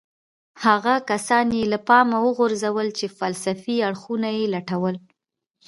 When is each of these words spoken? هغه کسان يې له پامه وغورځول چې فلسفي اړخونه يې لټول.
هغه 0.65 0.93
کسان 1.09 1.47
يې 1.57 1.63
له 1.73 1.79
پامه 1.87 2.17
وغورځول 2.25 2.87
چې 2.97 3.05
فلسفي 3.19 3.75
اړخونه 3.87 4.29
يې 4.37 4.45
لټول. 4.55 4.95